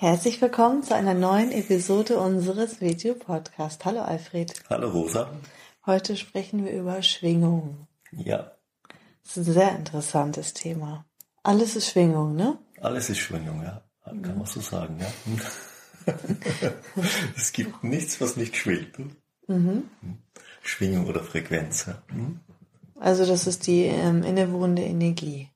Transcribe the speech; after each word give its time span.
Herzlich 0.00 0.40
willkommen 0.40 0.82
zu 0.82 0.94
einer 0.94 1.12
neuen 1.12 1.52
Episode 1.52 2.20
unseres 2.20 2.80
Video-Podcasts. 2.80 3.84
Hallo 3.84 4.00
Alfred. 4.00 4.54
Hallo 4.70 4.88
Rosa. 4.88 5.30
Heute 5.84 6.16
sprechen 6.16 6.64
wir 6.64 6.72
über 6.72 7.02
Schwingung. 7.02 7.86
Ja. 8.10 8.50
Das 9.22 9.36
ist 9.36 9.48
ein 9.48 9.52
sehr 9.52 9.76
interessantes 9.76 10.54
Thema. 10.54 11.04
Alles 11.42 11.76
ist 11.76 11.90
Schwingung, 11.90 12.34
ne? 12.34 12.58
Alles 12.80 13.10
ist 13.10 13.18
Schwingung, 13.18 13.62
ja. 13.62 13.82
Kann 14.06 14.38
man 14.38 14.46
so 14.46 14.62
sagen, 14.62 14.98
ja. 14.98 16.14
es 17.36 17.52
gibt 17.52 17.84
nichts, 17.84 18.22
was 18.22 18.38
nicht 18.38 18.56
schwingt. 18.56 18.96
Mhm. 19.48 19.90
Schwingung 20.62 21.08
oder 21.08 21.22
Frequenz. 21.22 21.84
Ja. 21.84 22.02
Mhm. 22.10 22.40
Also 22.98 23.26
das 23.26 23.46
ist 23.46 23.66
die 23.66 23.82
ähm, 23.82 24.22
innewohnende 24.22 24.82
Energie 24.82 25.49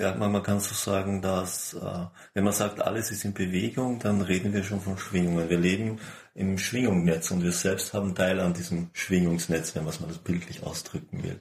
ja, 0.00 0.14
man, 0.14 0.32
man 0.32 0.42
kann 0.42 0.60
so 0.60 0.74
sagen, 0.74 1.22
dass 1.22 1.74
äh, 1.74 2.06
wenn 2.34 2.44
man 2.44 2.52
sagt, 2.52 2.80
alles 2.80 3.10
ist 3.10 3.24
in 3.24 3.34
Bewegung, 3.34 3.98
dann 3.98 4.20
reden 4.20 4.52
wir 4.52 4.62
schon 4.62 4.80
von 4.80 4.98
Schwingungen. 4.98 5.48
Wir 5.48 5.58
leben 5.58 5.98
im 6.34 6.58
Schwingungsnetz 6.58 7.30
und 7.30 7.42
wir 7.42 7.52
selbst 7.52 7.94
haben 7.94 8.14
Teil 8.14 8.40
an 8.40 8.54
diesem 8.54 8.90
Schwingungsnetz, 8.92 9.74
wenn 9.74 9.84
man 9.84 9.94
das 10.08 10.18
bildlich 10.18 10.62
ausdrücken 10.62 11.22
will. 11.22 11.38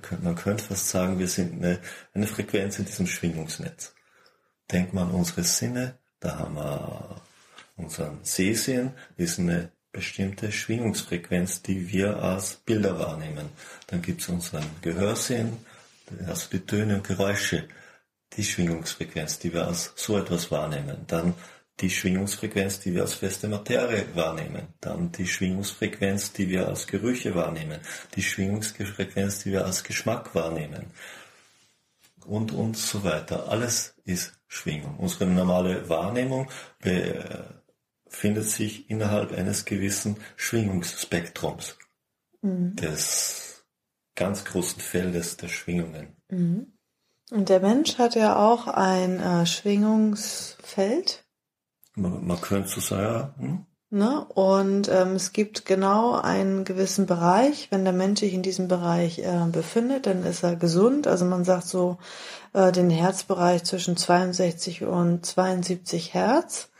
Können, 0.00 0.24
man 0.24 0.34
könnte 0.34 0.64
fast 0.64 0.88
sagen, 0.88 1.18
wir 1.18 1.28
sind 1.28 1.54
eine, 1.54 1.78
eine 2.14 2.26
Frequenz 2.26 2.78
in 2.78 2.84
diesem 2.84 3.06
Schwingungsnetz. 3.06 3.94
Denkt 4.70 4.94
man 4.94 5.08
an 5.08 5.14
unsere 5.14 5.44
Sinne, 5.44 5.98
da 6.20 6.38
haben 6.38 6.54
wir 6.54 7.22
unseren 7.76 8.18
Sehsinn, 8.22 8.92
ist 9.16 9.38
eine 9.38 9.70
bestimmte 9.92 10.50
Schwingungsfrequenz, 10.50 11.62
die 11.62 11.92
wir 11.92 12.22
als 12.22 12.54
Bilder 12.54 12.98
wahrnehmen. 12.98 13.50
Dann 13.88 14.02
gibt 14.02 14.22
es 14.22 14.28
unseren 14.28 14.64
Gehörsinn, 14.80 15.58
also 16.26 16.48
die 16.50 16.60
Töne 16.60 16.96
und 16.96 17.06
Geräusche, 17.06 17.68
die 18.36 18.44
Schwingungsfrequenz, 18.44 19.38
die 19.38 19.52
wir 19.52 19.66
als 19.66 19.92
so 19.96 20.18
etwas 20.18 20.50
wahrnehmen. 20.50 21.04
Dann 21.06 21.34
die 21.80 21.90
Schwingungsfrequenz, 21.90 22.80
die 22.80 22.94
wir 22.94 23.02
als 23.02 23.14
feste 23.14 23.48
Materie 23.48 24.06
wahrnehmen. 24.14 24.68
Dann 24.80 25.10
die 25.12 25.26
Schwingungsfrequenz, 25.26 26.32
die 26.32 26.48
wir 26.48 26.68
als 26.68 26.86
Gerüche 26.86 27.34
wahrnehmen. 27.34 27.80
Die 28.14 28.22
Schwingungsfrequenz, 28.22 29.40
die 29.40 29.52
wir 29.52 29.64
als 29.64 29.82
Geschmack 29.82 30.34
wahrnehmen. 30.34 30.86
Und, 32.24 32.52
und 32.52 32.76
so 32.76 33.02
weiter. 33.02 33.48
Alles 33.48 33.94
ist 34.04 34.32
Schwingung. 34.46 34.96
Unsere 34.98 35.26
normale 35.26 35.88
Wahrnehmung 35.88 36.48
befindet 36.78 38.48
sich 38.48 38.88
innerhalb 38.88 39.32
eines 39.32 39.64
gewissen 39.64 40.16
Schwingungsspektrums. 40.36 41.76
Mhm. 42.42 42.76
Des 42.76 43.51
ganz 44.14 44.44
großen 44.44 44.80
Feldes 44.80 45.36
der 45.36 45.48
Schwingungen. 45.48 46.16
Mhm. 46.28 46.72
Und 47.30 47.48
der 47.48 47.60
Mensch 47.60 47.98
hat 47.98 48.14
ja 48.14 48.36
auch 48.36 48.66
ein 48.66 49.18
äh, 49.18 49.46
Schwingungsfeld. 49.46 51.24
Man, 51.94 52.26
man, 52.26 52.40
könnte 52.40 52.68
so 52.68 52.80
sagen. 52.80 53.34
Hm? 53.38 53.66
Ne? 53.98 54.24
Und 54.24 54.88
ähm, 54.88 55.16
es 55.16 55.32
gibt 55.32 55.66
genau 55.66 56.14
einen 56.14 56.64
gewissen 56.64 57.06
Bereich. 57.06 57.68
Wenn 57.70 57.84
der 57.84 57.92
Mensch 57.92 58.20
sich 58.20 58.32
in 58.32 58.42
diesem 58.42 58.68
Bereich 58.68 59.18
äh, 59.18 59.46
befindet, 59.50 60.06
dann 60.06 60.24
ist 60.24 60.42
er 60.42 60.56
gesund. 60.56 61.06
Also 61.06 61.24
man 61.26 61.44
sagt 61.44 61.66
so 61.66 61.98
äh, 62.54 62.72
den 62.72 62.90
Herzbereich 62.90 63.64
zwischen 63.64 63.96
62 63.96 64.84
und 64.84 65.24
72 65.26 66.14
Hertz. 66.14 66.70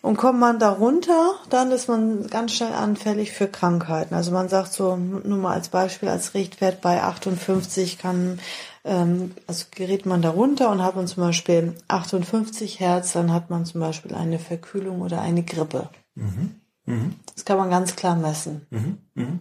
Und 0.00 0.16
kommt 0.16 0.38
man 0.38 0.58
darunter, 0.58 1.34
dann 1.50 1.72
ist 1.72 1.88
man 1.88 2.28
ganz 2.28 2.52
schnell 2.52 2.72
anfällig 2.72 3.32
für 3.32 3.48
Krankheiten. 3.48 4.14
Also 4.14 4.30
man 4.30 4.48
sagt 4.48 4.72
so, 4.72 4.96
nur 4.96 5.38
mal 5.38 5.54
als 5.54 5.70
Beispiel, 5.70 6.08
als 6.08 6.34
Richtwert 6.34 6.80
bei 6.80 7.02
58 7.02 7.98
kann, 7.98 8.38
ähm, 8.84 9.34
also 9.48 9.66
gerät 9.72 10.06
man 10.06 10.22
darunter 10.22 10.70
und 10.70 10.82
hat 10.82 10.94
man 10.94 11.08
zum 11.08 11.24
Beispiel 11.24 11.74
58 11.88 12.78
Hertz, 12.78 13.12
dann 13.12 13.32
hat 13.32 13.50
man 13.50 13.66
zum 13.66 13.80
Beispiel 13.80 14.14
eine 14.14 14.38
Verkühlung 14.38 15.02
oder 15.02 15.20
eine 15.20 15.42
Grippe. 15.42 15.88
Mhm. 16.14 16.54
Mhm. 16.86 17.14
Das 17.34 17.44
kann 17.44 17.58
man 17.58 17.70
ganz 17.70 17.96
klar 17.96 18.14
messen. 18.14 18.66
Mhm. 18.70 19.40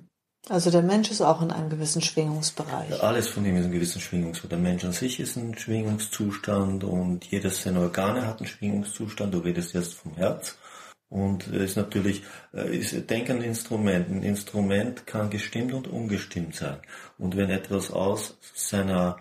Also 0.49 0.71
der 0.71 0.81
Mensch 0.81 1.11
ist 1.11 1.21
auch 1.21 1.41
in 1.41 1.51
einem 1.51 1.69
gewissen 1.69 2.01
Schwingungsbereich. 2.01 3.03
Alles 3.03 3.27
von 3.27 3.45
ihm 3.45 3.57
ist 3.57 3.65
ein 3.65 3.71
gewissen 3.71 3.99
Schwingungsbereich. 3.99 4.49
Der 4.49 4.59
Mensch 4.59 4.85
an 4.85 4.93
sich 4.93 5.19
ist 5.19 5.35
ein 5.35 5.57
Schwingungszustand 5.57 6.83
und 6.85 7.25
jedes 7.25 7.63
seiner 7.63 7.81
Organe 7.81 8.25
hat 8.25 8.39
einen 8.39 8.47
Schwingungszustand. 8.47 9.33
Du 9.33 9.39
redest 9.39 9.73
jetzt 9.73 9.95
vom 9.95 10.15
Herz. 10.15 10.57
Und 11.09 11.47
ist 11.47 11.77
natürlich, 11.77 12.23
äh, 12.53 12.77
ist, 12.77 13.09
denk 13.09 13.29
an 13.29 13.41
Instrument. 13.41 14.09
Ein 14.09 14.23
Instrument 14.23 15.07
kann 15.07 15.29
gestimmt 15.29 15.73
und 15.73 15.87
ungestimmt 15.87 16.55
sein. 16.55 16.77
Und 17.17 17.37
wenn 17.37 17.49
etwas 17.49 17.91
aus 17.91 18.37
seiner 18.53 19.17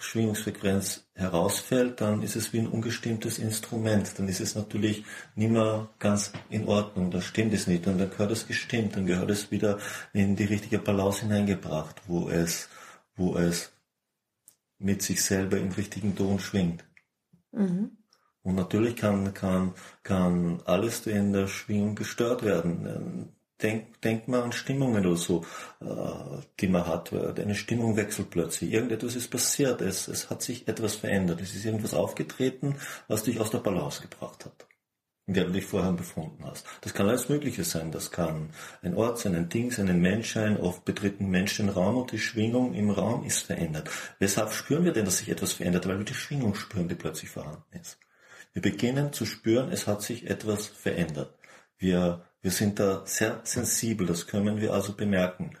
Schwingungsfrequenz 0.00 1.08
herausfällt, 1.14 2.00
dann 2.00 2.22
ist 2.22 2.36
es 2.36 2.52
wie 2.52 2.58
ein 2.58 2.66
ungestimmtes 2.66 3.38
Instrument. 3.38 4.18
Dann 4.18 4.28
ist 4.28 4.40
es 4.40 4.54
natürlich 4.54 5.04
nicht 5.34 5.50
mehr 5.50 5.88
ganz 5.98 6.32
in 6.48 6.66
Ordnung. 6.66 7.10
Da 7.10 7.20
stimmt 7.20 7.52
es 7.54 7.66
nicht. 7.66 7.86
Und 7.86 7.98
dann 7.98 8.10
gehört 8.10 8.32
es 8.32 8.46
gestimmt. 8.46 8.96
Dann 8.96 9.06
gehört 9.06 9.30
es 9.30 9.50
wieder 9.50 9.78
in 10.12 10.36
die 10.36 10.44
richtige 10.44 10.78
Balance 10.78 11.22
hineingebracht, 11.22 12.02
wo 12.06 12.28
es, 12.28 12.68
wo 13.16 13.36
es 13.36 13.72
mit 14.78 15.02
sich 15.02 15.22
selber 15.22 15.58
im 15.58 15.70
richtigen 15.72 16.16
Ton 16.16 16.40
schwingt. 16.40 16.84
Mhm. 17.52 17.98
Und 18.42 18.54
natürlich 18.54 18.96
kann, 18.96 19.34
kann, 19.34 19.74
kann 20.02 20.62
alles 20.64 21.06
in 21.06 21.32
der 21.32 21.46
Schwingung 21.46 21.94
gestört 21.94 22.42
werden 22.42 23.36
denk, 23.62 24.00
denk 24.02 24.28
mal 24.28 24.42
an 24.42 24.52
Stimmungen 24.52 25.06
oder 25.06 25.16
so, 25.16 25.44
äh, 25.80 25.84
die 26.58 26.68
man 26.68 26.86
hat. 26.86 27.12
Eine 27.12 27.54
Stimmung 27.54 27.96
wechselt 27.96 28.30
plötzlich. 28.30 28.72
Irgendetwas 28.72 29.16
ist 29.16 29.30
passiert. 29.30 29.80
Es, 29.80 30.08
es 30.08 30.30
hat 30.30 30.42
sich 30.42 30.68
etwas 30.68 30.96
verändert. 30.96 31.40
Es 31.40 31.54
ist 31.54 31.64
irgendwas 31.64 31.94
aufgetreten, 31.94 32.76
was 33.08 33.24
dich 33.24 33.40
aus 33.40 33.50
der 33.50 33.58
Balance 33.58 34.02
gebracht 34.02 34.44
hat, 34.44 34.66
in 35.26 35.34
der 35.34 35.44
du 35.44 35.52
dich 35.52 35.66
vorher 35.66 35.92
befunden 35.92 36.44
hast. 36.44 36.66
Das 36.80 36.94
kann 36.94 37.08
alles 37.08 37.28
Mögliche 37.28 37.64
sein. 37.64 37.92
Das 37.92 38.10
kann 38.10 38.50
ein 38.82 38.94
Ort 38.94 39.18
sein, 39.18 39.34
ein 39.34 39.48
Ding 39.48 39.70
sein, 39.70 39.88
ein 39.88 40.00
Mensch 40.00 40.34
sein. 40.34 40.56
Oft 40.56 40.84
betreten 40.84 41.28
Menschen 41.28 41.66
den 41.66 41.74
Raum 41.74 41.96
und 41.96 42.12
die 42.12 42.18
Schwingung 42.18 42.74
im 42.74 42.90
Raum 42.90 43.24
ist 43.24 43.40
verändert. 43.46 43.90
Weshalb 44.18 44.52
spüren 44.52 44.84
wir 44.84 44.92
denn, 44.92 45.04
dass 45.04 45.18
sich 45.18 45.28
etwas 45.28 45.52
verändert? 45.52 45.86
Weil 45.86 45.98
wir 45.98 46.04
die 46.04 46.14
Schwingung 46.14 46.54
spüren, 46.54 46.88
die 46.88 46.94
plötzlich 46.94 47.30
vorhanden 47.30 47.78
ist. 47.80 47.98
Wir 48.52 48.62
beginnen 48.62 49.12
zu 49.12 49.26
spüren, 49.26 49.70
es 49.70 49.86
hat 49.86 50.02
sich 50.02 50.28
etwas 50.28 50.66
verändert. 50.66 51.38
Wir 51.78 52.29
wir 52.42 52.50
sind 52.50 52.78
da 52.78 53.02
sehr 53.06 53.40
sensibel, 53.44 54.06
das 54.06 54.26
können 54.26 54.60
wir 54.60 54.72
also 54.72 54.94
bemerken. 54.94 55.56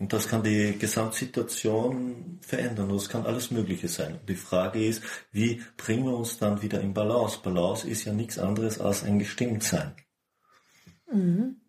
Und 0.00 0.14
das 0.14 0.28
kann 0.28 0.42
die 0.42 0.78
Gesamtsituation 0.78 2.38
verändern. 2.40 2.88
Das 2.88 3.10
kann 3.10 3.26
alles 3.26 3.50
Mögliche 3.50 3.86
sein. 3.86 4.18
Die 4.26 4.34
Frage 4.34 4.82
ist, 4.82 5.02
wie 5.30 5.62
bringen 5.76 6.06
wir 6.06 6.16
uns 6.16 6.38
dann 6.38 6.62
wieder 6.62 6.80
in 6.80 6.94
Balance? 6.94 7.40
Balance 7.42 7.86
ist 7.86 8.06
ja 8.06 8.14
nichts 8.14 8.38
anderes 8.38 8.80
als 8.80 9.04
ein 9.04 9.18
Gestimmtsein. 9.18 9.94
Mhm. 11.12 11.60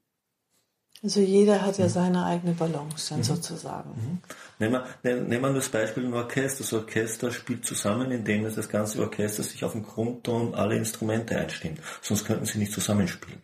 Also 1.03 1.19
jeder 1.19 1.63
hat 1.63 1.79
ja 1.79 1.85
mhm. 1.85 1.89
seine 1.89 2.25
eigene 2.25 2.53
Balance 2.53 3.09
dann 3.09 3.19
mhm. 3.19 3.23
sozusagen. 3.23 3.89
Mhm. 3.89 4.19
Nehmen, 4.59 4.81
wir, 5.01 5.15
nehmen 5.21 5.41
wir 5.41 5.53
das 5.53 5.69
Beispiel 5.69 6.05
ein 6.05 6.13
Orchester. 6.13 6.63
Das 6.63 6.73
Orchester 6.73 7.31
spielt 7.31 7.65
zusammen, 7.65 8.11
indem 8.11 8.43
das 8.43 8.69
ganze 8.69 9.01
Orchester 9.01 9.41
sich 9.41 9.63
auf 9.63 9.71
den 9.71 9.83
Grundton 9.83 10.53
alle 10.53 10.77
Instrumente 10.77 11.37
einstimmt. 11.37 11.79
Sonst 12.01 12.25
könnten 12.25 12.45
sie 12.45 12.59
nicht 12.59 12.71
zusammenspielen. 12.71 13.41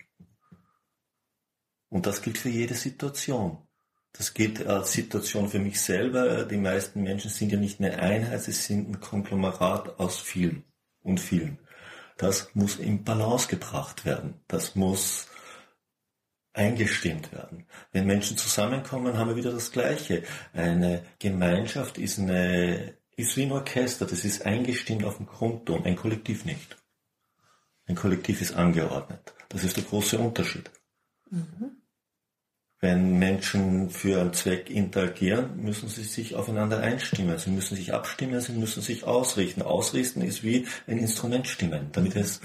Und 1.89 2.05
das 2.05 2.21
gilt 2.21 2.37
für 2.37 2.49
jede 2.49 2.75
Situation. 2.75 3.57
Das 4.13 4.33
gilt 4.33 4.65
als 4.67 4.93
Situation 4.93 5.49
für 5.49 5.59
mich 5.59 5.81
selber. 5.81 6.43
Die 6.45 6.57
meisten 6.57 7.01
Menschen 7.01 7.31
sind 7.31 7.51
ja 7.51 7.57
nicht 7.57 7.79
eine 7.79 7.99
Einheit, 7.99 8.41
sie 8.41 8.51
sind 8.51 8.89
ein 8.89 8.99
Konglomerat 8.99 9.99
aus 9.99 10.19
vielen 10.19 10.63
und 11.01 11.19
vielen. 11.19 11.59
Das 12.17 12.49
muss 12.55 12.77
in 12.77 13.03
Balance 13.03 13.47
gebracht 13.47 14.05
werden. 14.05 14.41
Das 14.47 14.75
muss 14.75 15.27
eingestimmt 16.57 17.31
werden. 17.31 17.65
Wenn 17.91 18.05
Menschen 18.05 18.37
zusammenkommen, 18.37 19.17
haben 19.17 19.29
wir 19.29 19.35
wieder 19.35 19.51
das 19.51 19.71
Gleiche. 19.71 20.23
Eine 20.53 21.03
Gemeinschaft 21.19 21.97
ist, 21.97 22.19
eine, 22.19 22.93
ist 23.15 23.37
wie 23.37 23.43
ein 23.43 23.51
Orchester, 23.51 24.05
das 24.05 24.25
ist 24.25 24.45
eingestimmt 24.45 25.03
auf 25.05 25.17
dem 25.17 25.27
Grundton, 25.27 25.85
ein 25.85 25.95
Kollektiv 25.95 26.45
nicht. 26.45 26.77
Ein 27.85 27.95
Kollektiv 27.95 28.41
ist 28.41 28.53
angeordnet. 28.53 29.33
Das 29.49 29.63
ist 29.63 29.77
der 29.77 29.83
große 29.83 30.17
Unterschied. 30.17 30.69
Mhm. 31.29 31.77
Wenn 32.79 33.17
Menschen 33.17 33.89
für 33.89 34.21
einen 34.21 34.33
Zweck 34.33 34.69
interagieren, 34.69 35.63
müssen 35.63 35.89
sie 35.89 36.03
sich 36.03 36.35
aufeinander 36.35 36.79
einstimmen. 36.79 37.37
Sie 37.39 37.49
müssen 37.49 37.75
sich 37.75 37.93
abstimmen, 37.93 38.39
sie 38.39 38.51
müssen 38.51 38.83
sich 38.83 39.03
ausrichten. 39.03 39.63
Ausrichten 39.63 40.21
ist 40.21 40.43
wie 40.43 40.67
ein 40.85 40.99
Instrument 40.99 41.47
stimmen, 41.47 41.89
damit 41.93 42.15
es 42.15 42.39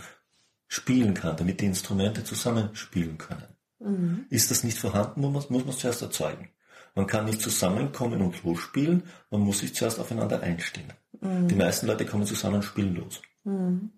spielen 0.69 1.13
kann, 1.13 1.37
damit 1.37 1.61
die 1.61 1.67
Instrumente 1.67 2.25
zusammenspielen 2.25 3.19
können. 3.19 3.45
Mhm. 3.83 4.27
Ist 4.31 4.51
das 4.51 4.65
nicht 4.65 4.79
vorhanden, 4.79 5.21
muss 5.21 5.51
man, 5.51 5.59
muss 5.59 5.67
man 5.67 5.77
zuerst 5.77 6.03
erzeugen. 6.03 6.51
Man 6.95 7.07
kann 7.07 7.25
nicht 7.25 7.41
zusammenkommen 7.41 8.21
und 8.21 8.43
losspielen, 8.45 9.05
man 9.31 9.41
muss 9.41 9.61
sich 9.61 9.75
zuerst 9.75 9.99
aufeinander 9.99 10.43
einstimmen. 10.43 10.93
Mhm. 11.21 11.49
Die 11.49 11.55
meisten 11.55 11.87
Leute 11.87 12.05
kommen 12.05 12.27
zusammen 12.27 12.57
und 12.57 12.65
spielen 12.65 12.95
los. 12.97 13.23
Mhm. 13.45 13.91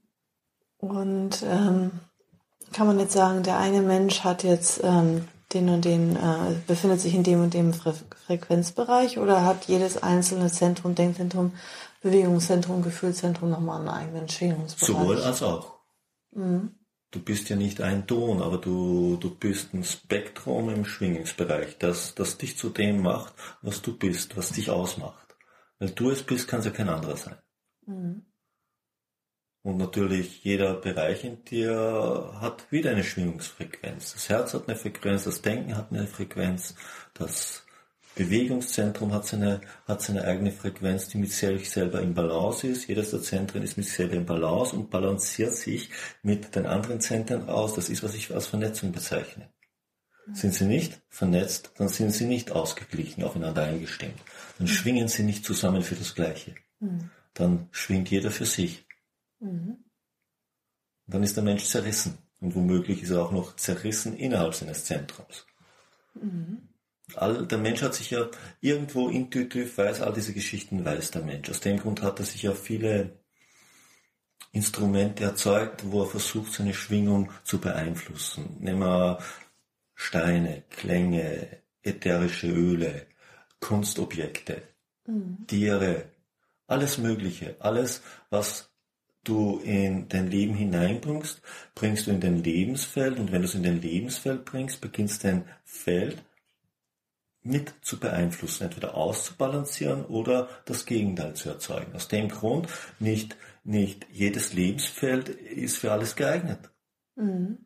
Und 0.79 1.43
ähm, 1.43 1.91
kann 2.73 2.87
man 2.87 2.99
jetzt 2.99 3.13
sagen, 3.15 3.43
der 3.43 3.59
eine 3.59 3.81
Mensch 3.81 4.21
hat 4.21 4.45
jetzt 4.45 4.81
ähm, 4.83 5.27
den 5.53 5.69
und 5.69 5.85
den, 5.85 6.17
äh, 6.17 6.55
befindet 6.67 7.01
sich 7.01 7.15
in 7.15 7.23
dem 7.23 7.43
und 7.43 7.55
dem 7.55 7.73
Fre 7.73 7.95
Frequenzbereich 8.27 9.19
oder 9.19 9.45
hat 9.45 9.65
jedes 9.67 10.03
einzelne 10.03 10.51
Zentrum, 10.51 10.95
Denkzentrum, 10.95 11.53
Bewegungszentrum, 12.03 12.83
Gefühlszentrum 12.83 13.51
nochmal 13.51 13.81
einen 13.81 13.89
eigenen 13.89 14.29
Schwingungsbereich? 14.29 14.97
Sowohl 14.97 15.23
als 15.23 15.43
auch. 15.43 15.75
Mhm. 16.33 16.75
Du 17.15 17.21
bist 17.21 17.49
ja 17.49 17.55
nicht 17.55 17.81
ein 17.81 18.09
Ton, 18.09 18.43
aber 18.43 18.59
du, 18.59 19.17
du 19.21 19.33
bist 19.33 19.73
ein 19.73 19.85
Spektrum 19.85 20.69
im 20.69 20.85
Schwingungsbereich, 20.85 21.79
das, 21.79 22.17
das 22.17 22.39
dich 22.39 22.59
zu 22.59 22.71
dem 22.71 23.03
macht, 23.03 23.35
was 23.63 23.83
du 23.83 23.97
bist, 23.97 24.37
was 24.37 24.51
dich 24.51 24.69
ausmacht. 24.69 25.37
Weil 25.79 25.91
du 25.91 26.11
es 26.11 26.25
bist, 26.25 26.49
kann 26.49 26.59
es 26.59 26.67
ja 26.67 26.73
kein 26.73 26.89
anderer 26.89 27.17
sein. 27.17 27.37
Mhm. 27.87 28.27
Und 29.63 29.77
natürlich 29.77 30.43
jeder 30.43 30.75
Bereich 30.75 31.23
in 31.23 31.45
dir 31.45 32.33
hat 32.41 32.73
wieder 32.73 32.91
eine 32.91 33.05
Schwingungsfrequenz. 33.05 34.15
Das 34.15 34.29
Herz 34.29 34.53
hat 34.53 34.67
eine 34.69 34.77
Frequenz, 34.77 35.23
das 35.23 35.41
Denken 35.41 35.77
hat 35.77 35.93
eine 35.93 36.09
Frequenz, 36.09 36.75
das 37.15 37.64
Bewegungszentrum 38.15 39.13
hat 39.13 39.27
seine, 39.27 39.61
hat 39.87 40.03
seine 40.03 40.25
eigene 40.25 40.53
Frequenz, 40.53 41.09
die 41.09 41.19
mit 41.19 41.33
sich 41.33 41.71
selber 41.71 42.01
im 42.01 42.15
Balance 42.15 42.67
ist. 42.67 42.87
Jedes 42.87 43.11
der 43.11 43.23
Zentren 43.23 43.63
ist 43.63 43.77
mit 43.77 43.87
sich 43.87 43.97
selber 43.97 44.15
im 44.15 44.27
Balance 44.27 44.77
und 44.77 44.91
balanciert 44.91 45.55
sich 45.55 45.91
mit 46.23 46.55
den 46.55 46.67
anderen 46.67 47.01
Zentren 47.01 47.49
aus. 47.49 47.75
Das 47.75 47.89
ist, 47.89 48.03
was 48.03 48.15
ich 48.15 48.33
als 48.33 48.47
Vernetzung 48.47 48.93
bezeichne. 48.93 49.49
Sind 50.33 50.55
sie 50.55 50.65
nicht 50.65 51.03
vernetzt, 51.11 51.73
dann 51.77 51.89
sind 51.89 52.13
sie 52.13 52.25
nicht 52.25 52.51
ausgeglichen, 52.51 53.25
aufeinander 53.25 53.65
eingestimmt. 53.65 54.19
Dann 54.59 54.69
schwingen 54.69 55.09
sie 55.09 55.23
nicht 55.23 55.45
zusammen 55.45 55.83
für 55.83 55.97
das 55.97 56.15
Gleiche. 56.15 56.55
Mhm. 56.81 57.11
Dann 57.35 57.69
schwingt 57.73 58.11
jeder 58.11 58.31
für 58.31 58.47
sich. 58.47 58.87
Mhm. 59.41 59.85
Dann 61.07 61.23
ist 61.23 61.37
der 61.37 61.45
Mensch 61.45 61.65
zerrissen. 61.65 62.17
Und 62.41 62.55
womöglich 62.55 63.03
ist 63.03 63.11
er 63.11 63.23
auch 63.23 63.33
noch 63.33 63.57
zerrissen 63.57 64.17
innerhalb 64.17 64.55
seines 64.55 64.85
Zentrums. 64.85 65.47
Mhm. 66.15 66.69
All, 67.17 67.47
der 67.47 67.59
Mensch 67.59 67.83
hat 67.83 67.95
sich 67.95 68.11
ja 68.11 68.29
irgendwo 68.61 69.09
intuitiv 69.09 69.77
weiß, 69.77 70.01
all 70.01 70.13
diese 70.13 70.33
Geschichten 70.33 70.85
weiß 70.85 71.11
der 71.11 71.23
Mensch. 71.23 71.51
Aus 71.51 71.61
dem 71.61 71.79
Grund 71.79 72.03
hat 72.03 72.19
er 72.19 72.25
sich 72.25 72.43
ja 72.43 72.53
viele 72.53 73.19
Instrumente 74.53 75.25
erzeugt, 75.25 75.85
wo 75.91 76.03
er 76.03 76.07
versucht, 76.07 76.53
seine 76.53 76.75
Schwingung 76.75 77.31
zu 77.43 77.61
beeinflussen. 77.61 78.57
Nehmen 78.61 78.81
wir 78.81 79.19
Steine, 79.95 80.63
Klänge, 80.71 81.59
ätherische 81.83 82.49
Öle, 82.49 83.07
Kunstobjekte, 83.61 84.63
mhm. 85.07 85.47
Tiere, 85.47 86.07
alles 86.67 86.99
Mögliche, 86.99 87.57
alles, 87.59 88.03
was 88.31 88.71
du 89.25 89.59
in 89.59 90.09
dein 90.09 90.31
Leben 90.31 90.55
hineinbringst, 90.55 91.43
bringst 91.75 92.07
du 92.07 92.11
in 92.11 92.21
dein 92.21 92.43
Lebensfeld 92.43 93.19
und 93.19 93.33
wenn 93.33 93.43
du 93.43 93.49
es 93.49 93.55
in 93.55 93.63
dein 93.63 93.81
Lebensfeld 93.81 94.45
bringst, 94.45 94.81
beginnst 94.81 95.25
dein 95.25 95.49
Feld 95.65 96.23
mit 97.45 97.75
zu 97.83 98.01
beeinflussen, 98.01 98.65
entweder 98.65 98.95
auszubalancieren 98.95 100.05
oder 100.07 100.49
das 100.65 100.87
Gegenteil 100.87 101.35
zu 101.35 101.51
erzeugen. 101.51 101.95
Aus 101.95 102.09
dem 102.09 102.29
Grund 102.29 102.69
nicht, 102.99 103.37
nicht 103.63 104.07
jedes 104.11 104.55
Lebensfeld 104.55 105.29
ist 105.29 105.79
für 105.79 105.93
alles 105.93 106.17
geeignet. 106.17 106.71
Mhm. 107.17 107.59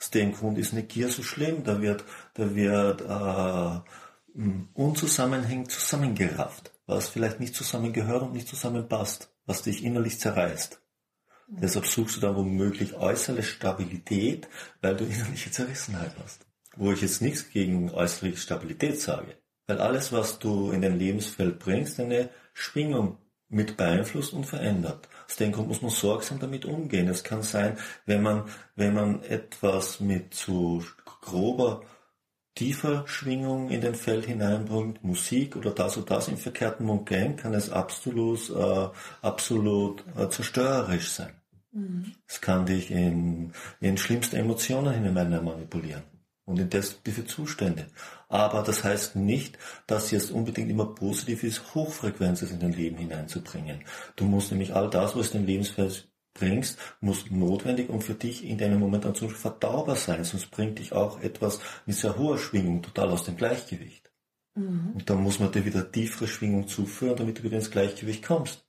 Aus 0.00 0.10
dem 0.10 0.32
Grund 0.32 0.58
ist 0.58 0.72
eine 0.72 0.82
Gier 0.82 1.08
so 1.08 1.22
schlimm, 1.22 1.62
da 1.62 1.80
wird, 1.80 2.04
da 2.34 2.54
wird 2.54 3.02
äh, 3.02 4.40
unzusammenhängend 4.74 5.70
zusammengerafft, 5.70 6.72
was 6.86 7.08
vielleicht 7.08 7.38
nicht 7.38 7.54
zusammengehört 7.54 8.22
und 8.22 8.32
nicht 8.32 8.48
zusammenpasst, 8.48 9.30
was 9.46 9.62
dich 9.62 9.84
innerlich 9.84 10.18
zerreißt. 10.18 10.80
Deshalb 11.48 11.86
suchst 11.86 12.16
du 12.16 12.20
da 12.20 12.34
womöglich 12.34 12.94
äußere 12.94 13.42
Stabilität, 13.42 14.48
weil 14.80 14.96
du 14.96 15.04
innerliche 15.04 15.50
Zerrissenheit 15.50 16.12
hast. 16.22 16.46
Wo 16.76 16.92
ich 16.92 17.02
jetzt 17.02 17.22
nichts 17.22 17.50
gegen 17.50 17.90
äußere 17.90 18.36
Stabilität 18.36 19.00
sage. 19.00 19.36
Weil 19.66 19.78
alles, 19.80 20.12
was 20.12 20.38
du 20.38 20.70
in 20.70 20.82
dein 20.82 20.98
Lebensfeld 20.98 21.58
bringst, 21.58 22.00
eine 22.00 22.30
Schwingung 22.54 23.18
mit 23.48 23.76
beeinflusst 23.76 24.32
und 24.32 24.46
verändert. 24.46 25.08
Aus 25.28 25.36
dem 25.36 25.52
Grund 25.52 25.68
muss 25.68 25.82
man 25.82 25.90
sorgsam 25.90 26.38
damit 26.38 26.64
umgehen. 26.64 27.08
Es 27.08 27.22
kann 27.22 27.42
sein, 27.42 27.76
wenn 28.06 28.22
man, 28.22 28.44
wenn 28.76 28.94
man 28.94 29.22
etwas 29.22 30.00
mit 30.00 30.34
zu 30.34 30.82
grober 31.04 31.82
tiefer 32.54 33.06
Schwingung 33.06 33.70
in 33.70 33.80
den 33.80 33.94
Feld 33.94 34.26
hineinbringt, 34.26 35.04
Musik 35.04 35.56
oder 35.56 35.70
das 35.70 35.96
oder 35.96 36.16
das 36.16 36.28
im 36.28 36.38
verkehrten 36.38 36.86
Moment, 36.86 37.38
kann 37.38 37.54
es 37.54 37.70
absolut, 37.70 38.50
äh, 38.50 38.88
absolut 39.20 40.04
äh, 40.16 40.28
zerstörerisch 40.28 41.10
sein. 41.10 41.32
Mhm. 41.72 42.12
Es 42.26 42.40
kann 42.40 42.66
dich 42.66 42.90
in, 42.90 43.52
in 43.80 43.96
schlimmste 43.96 44.38
Emotionen 44.38 44.94
hinein 44.94 45.44
manipulieren 45.44 46.11
und 46.44 46.58
in 46.58 46.70
destruktive 46.70 47.24
Zustände. 47.24 47.86
Aber 48.28 48.62
das 48.62 48.84
heißt 48.84 49.16
nicht, 49.16 49.58
dass 49.86 50.10
jetzt 50.10 50.30
unbedingt 50.30 50.70
immer 50.70 50.86
positiv 50.86 51.44
ist, 51.44 51.74
Hochfrequenzen 51.74 52.50
in 52.50 52.60
dein 52.60 52.72
Leben 52.72 52.96
hineinzubringen. 52.96 53.84
Du 54.16 54.24
musst 54.24 54.50
nämlich 54.50 54.74
all 54.74 54.90
das, 54.90 55.16
was 55.16 55.30
dein 55.30 55.46
Lebensfeld 55.46 56.08
bringst, 56.34 56.78
muss 57.00 57.30
notwendig 57.30 57.90
und 57.90 58.02
für 58.02 58.14
dich 58.14 58.44
in 58.44 58.58
deinem 58.58 58.80
Moment 58.80 59.04
dann 59.04 59.14
zum 59.14 59.28
Beispiel 59.28 59.50
verdaubar 59.50 59.96
sein, 59.96 60.24
sonst 60.24 60.50
bringt 60.50 60.78
dich 60.78 60.92
auch 60.92 61.20
etwas 61.20 61.60
mit 61.84 61.96
sehr 61.96 62.16
hoher 62.16 62.38
Schwingung 62.38 62.82
total 62.82 63.10
aus 63.10 63.24
dem 63.24 63.36
Gleichgewicht. 63.36 64.10
Mhm. 64.54 64.92
Und 64.94 65.10
dann 65.10 65.22
muss 65.22 65.38
man 65.38 65.52
dir 65.52 65.64
wieder 65.64 65.90
tiefere 65.90 66.26
Schwingung 66.26 66.68
zuführen, 66.68 67.16
damit 67.16 67.38
du 67.38 67.42
wieder 67.42 67.56
ins 67.56 67.70
Gleichgewicht 67.70 68.24
kommst. 68.24 68.66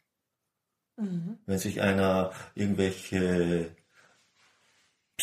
Mhm. 0.98 1.40
Wenn 1.46 1.58
sich 1.58 1.82
einer 1.82 2.32
irgendwelche 2.56 3.76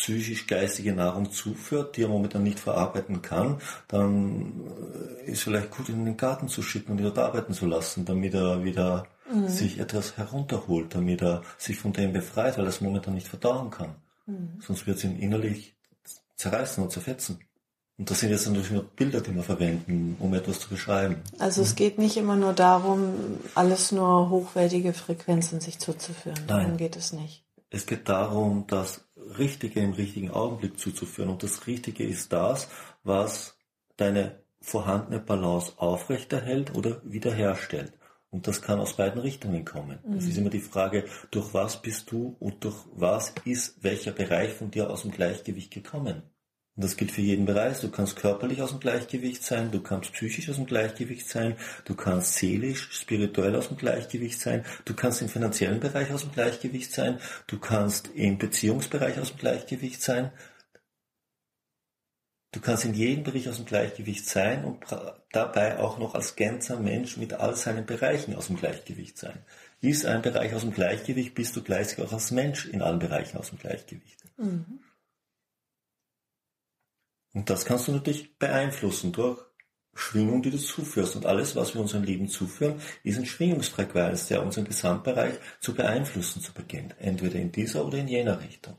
psychisch-geistige 0.01 0.93
Nahrung 0.93 1.31
zuführt, 1.31 1.95
die 1.95 2.03
er 2.03 2.07
momentan 2.07 2.43
nicht 2.43 2.59
verarbeiten 2.59 3.21
kann, 3.21 3.61
dann 3.87 4.53
ist 5.25 5.43
vielleicht 5.43 5.71
gut, 5.71 5.89
ihn 5.89 5.99
in 5.99 6.05
den 6.05 6.17
Garten 6.17 6.47
zu 6.47 6.63
schicken 6.63 6.93
und 6.93 6.97
ihn 6.97 7.05
dort 7.05 7.19
arbeiten 7.19 7.53
zu 7.53 7.67
lassen, 7.67 8.05
damit 8.05 8.33
er 8.33 8.63
wieder 8.63 9.05
mhm. 9.31 9.47
sich 9.47 9.79
etwas 9.79 10.17
herunterholt, 10.17 10.95
damit 10.95 11.21
er 11.21 11.43
sich 11.57 11.77
von 11.77 11.93
dem 11.93 12.13
befreit, 12.13 12.57
weil 12.57 12.65
er 12.65 12.69
es 12.69 12.81
momentan 12.81 13.13
nicht 13.13 13.27
verdauen 13.27 13.69
kann. 13.69 13.95
Mhm. 14.25 14.59
Sonst 14.59 14.87
wird 14.87 14.97
es 14.97 15.03
ihn 15.03 15.19
innerlich 15.19 15.75
zerreißen 16.35 16.83
und 16.83 16.91
zerfetzen. 16.91 17.39
Und 17.97 18.09
das 18.09 18.21
sind 18.21 18.31
jetzt 18.31 18.47
natürlich 18.47 18.71
nur 18.71 18.83
Bilder, 18.83 19.21
die 19.21 19.35
wir 19.35 19.43
verwenden, 19.43 20.15
um 20.19 20.33
etwas 20.33 20.59
zu 20.59 20.69
beschreiben. 20.69 21.17
Also 21.37 21.61
es 21.61 21.75
geht 21.75 21.99
nicht 21.99 22.17
immer 22.17 22.35
nur 22.35 22.53
darum, 22.53 23.13
alles 23.53 23.91
nur 23.91 24.31
hochwertige 24.31 24.93
Frequenzen 24.93 25.59
sich 25.59 25.77
zuzuführen. 25.77 26.39
Nein. 26.47 26.63
Darum 26.63 26.77
geht 26.77 26.95
es 26.95 27.13
nicht. 27.13 27.40
Es 27.71 27.85
geht 27.85 28.09
darum, 28.09 28.65
das 28.67 29.07
Richtige 29.15 29.79
im 29.79 29.93
richtigen 29.93 30.29
Augenblick 30.29 30.77
zuzuführen. 30.77 31.29
Und 31.29 31.41
das 31.41 31.65
Richtige 31.67 32.03
ist 32.03 32.31
das, 32.33 32.67
was 33.03 33.57
deine 33.95 34.43
vorhandene 34.59 35.19
Balance 35.19 35.73
aufrechterhält 35.77 36.75
oder 36.75 37.01
wiederherstellt. 37.03 37.93
Und 38.29 38.47
das 38.47 38.61
kann 38.61 38.79
aus 38.79 38.97
beiden 38.97 39.21
Richtungen 39.21 39.65
kommen. 39.65 39.99
Mhm. 40.03 40.17
Es 40.17 40.27
ist 40.27 40.37
immer 40.37 40.49
die 40.49 40.59
Frage, 40.59 41.05
durch 41.31 41.53
was 41.53 41.81
bist 41.81 42.11
du 42.11 42.35
und 42.39 42.63
durch 42.63 42.77
was 42.93 43.33
ist 43.45 43.81
welcher 43.83 44.11
Bereich 44.11 44.53
von 44.53 44.69
dir 44.69 44.89
aus 44.89 45.03
dem 45.03 45.11
Gleichgewicht 45.11 45.71
gekommen. 45.71 46.23
Das 46.77 46.95
gilt 46.95 47.11
für 47.11 47.21
jeden 47.21 47.45
Bereich. 47.45 47.81
Du 47.81 47.89
kannst 47.89 48.15
körperlich 48.15 48.61
aus 48.61 48.69
dem 48.69 48.79
Gleichgewicht 48.79 49.43
sein, 49.43 49.71
du 49.71 49.81
kannst 49.81 50.13
psychisch 50.13 50.49
aus 50.49 50.55
dem 50.55 50.65
Gleichgewicht 50.65 51.27
sein, 51.27 51.55
du 51.83 51.95
kannst 51.95 52.35
seelisch, 52.35 52.89
spirituell 52.91 53.55
aus 53.55 53.67
dem 53.67 53.77
Gleichgewicht 53.77 54.39
sein, 54.39 54.65
du 54.85 54.93
kannst 54.93 55.21
im 55.21 55.27
finanziellen 55.27 55.81
Bereich 55.81 56.11
aus 56.11 56.21
dem 56.21 56.31
Gleichgewicht 56.31 56.93
sein, 56.93 57.19
du 57.47 57.59
kannst 57.59 58.09
im 58.15 58.37
Beziehungsbereich 58.37 59.19
aus 59.19 59.31
dem 59.31 59.37
Gleichgewicht 59.37 60.01
sein, 60.01 60.31
Du 62.53 62.59
kannst 62.59 62.83
in 62.83 62.93
jedem 62.93 63.23
Bereich 63.23 63.47
aus 63.47 63.55
dem 63.55 63.65
Gleichgewicht 63.65 64.27
sein 64.27 64.65
und 64.65 64.83
dabei 65.31 65.79
auch 65.79 65.97
noch 65.97 66.15
als 66.15 66.35
ganzer 66.35 66.77
Mensch 66.77 67.15
mit 67.15 67.31
all 67.31 67.55
seinen 67.55 67.85
Bereichen 67.85 68.35
aus 68.35 68.47
dem 68.47 68.57
Gleichgewicht 68.57 69.17
sein. 69.17 69.39
Ist 69.79 70.05
ein 70.05 70.21
Bereich 70.21 70.53
aus 70.53 70.61
dem 70.61 70.73
Gleichgewicht, 70.73 71.33
bist 71.33 71.55
du 71.55 71.63
gleichzeitig 71.63 72.03
auch 72.03 72.11
als 72.11 72.31
Mensch 72.31 72.65
in 72.65 72.81
allen 72.81 72.99
Bereichen 72.99 73.37
aus 73.37 73.49
dem 73.49 73.57
Gleichgewicht. 73.59 74.21
Mhm. 74.37 74.81
Und 77.33 77.49
das 77.49 77.65
kannst 77.65 77.87
du 77.87 77.93
natürlich 77.93 78.37
beeinflussen 78.37 79.11
durch 79.11 79.39
Schwingung, 79.93 80.41
die 80.41 80.51
du 80.51 80.57
zuführst. 80.57 81.15
Und 81.15 81.25
alles, 81.25 81.55
was 81.55 81.73
wir 81.73 81.81
unserem 81.81 82.03
Leben 82.03 82.27
zuführen, 82.27 82.79
ist 83.03 83.17
ein 83.17 83.25
Schwingungsfrequenz, 83.25 84.27
der 84.27 84.43
unseren 84.43 84.65
Gesamtbereich 84.65 85.35
zu 85.59 85.73
beeinflussen 85.73 86.41
zu 86.41 86.53
beginnt. 86.53 86.95
Entweder 86.99 87.39
in 87.39 87.51
dieser 87.51 87.85
oder 87.85 87.97
in 87.97 88.07
jener 88.07 88.41
Richtung. 88.41 88.77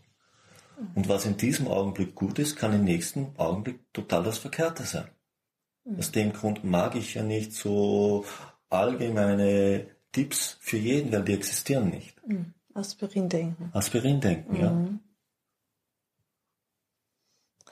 Und 0.94 1.08
was 1.08 1.26
in 1.26 1.36
diesem 1.36 1.68
Augenblick 1.68 2.14
gut 2.14 2.38
ist, 2.38 2.56
kann 2.56 2.72
im 2.72 2.84
nächsten 2.84 3.32
Augenblick 3.36 3.92
total 3.92 4.24
das 4.24 4.38
Verkehrte 4.38 4.84
sein. 4.84 5.08
Mhm. 5.84 5.98
Aus 5.98 6.12
dem 6.12 6.32
Grund 6.32 6.64
mag 6.64 6.96
ich 6.96 7.14
ja 7.14 7.22
nicht 7.22 7.52
so 7.52 8.24
allgemeine 8.68 9.86
Tipps 10.12 10.58
für 10.60 10.78
jeden, 10.78 11.12
weil 11.12 11.22
die 11.22 11.34
existieren 11.34 11.90
nicht. 11.90 12.16
Mhm. 12.26 12.54
Aspirin 12.74 13.28
denken. 13.28 13.70
Aspirin 13.72 14.20
denken, 14.20 14.54
mhm. 14.54 14.60
ja. 14.60 14.91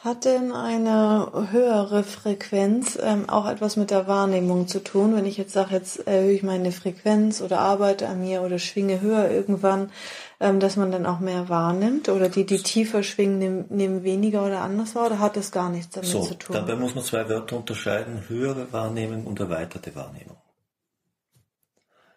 Hat 0.02 0.24
denn 0.24 0.52
eine 0.52 1.30
höhere 1.50 2.04
Frequenz 2.04 2.98
ähm, 3.02 3.28
auch 3.28 3.46
etwas 3.46 3.76
mit 3.76 3.90
der 3.90 4.06
Wahrnehmung 4.06 4.66
zu 4.66 4.82
tun? 4.82 5.14
Wenn 5.14 5.26
ich 5.26 5.36
jetzt 5.36 5.52
sage, 5.52 5.74
jetzt 5.74 6.06
erhöhe 6.06 6.32
ich 6.32 6.42
meine 6.42 6.72
Frequenz 6.72 7.42
oder 7.42 7.60
arbeite 7.60 8.08
an 8.08 8.22
mir 8.22 8.40
oder 8.40 8.58
schwinge 8.58 9.02
höher 9.02 9.30
irgendwann, 9.30 9.92
ähm, 10.40 10.58
dass 10.58 10.76
man 10.76 10.90
dann 10.90 11.04
auch 11.04 11.20
mehr 11.20 11.50
wahrnimmt? 11.50 12.08
Oder 12.08 12.30
die, 12.30 12.46
die 12.46 12.62
tiefer 12.62 13.02
schwingen, 13.02 13.38
nehmen, 13.38 13.64
nehmen 13.68 14.02
weniger 14.02 14.46
oder 14.46 14.62
anders 14.62 14.94
wahr? 14.94 15.08
Oder 15.08 15.18
hat 15.18 15.36
das 15.36 15.52
gar 15.52 15.68
nichts 15.68 15.90
damit 15.90 16.08
so, 16.08 16.22
zu 16.22 16.34
tun? 16.34 16.56
Dabei 16.56 16.76
muss 16.76 16.94
man 16.94 17.04
zwei 17.04 17.28
Wörter 17.28 17.58
unterscheiden, 17.58 18.24
höhere 18.26 18.72
Wahrnehmung 18.72 19.26
und 19.26 19.38
erweiterte 19.38 19.94
Wahrnehmung. 19.94 20.38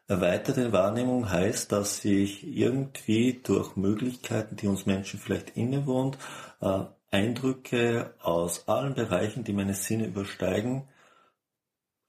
Erweiterte 0.08 0.72
Wahrnehmung 0.72 1.30
heißt, 1.30 1.70
dass 1.74 2.06
ich 2.06 2.48
irgendwie 2.48 3.42
durch 3.44 3.76
Möglichkeiten, 3.76 4.56
die 4.56 4.68
uns 4.68 4.86
Menschen 4.86 5.20
vielleicht 5.20 5.58
innewohnt, 5.58 6.18
äh, 6.62 6.84
Eindrücke 7.14 8.16
aus 8.22 8.68
allen 8.68 8.96
Bereichen, 8.96 9.44
die 9.44 9.54
meine 9.54 9.76
Sinne 9.76 10.08
übersteigen, 10.08 10.88